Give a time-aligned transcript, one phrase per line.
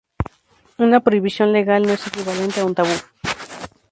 [0.85, 2.95] Una prohibición legal no es equivalente a un tabú.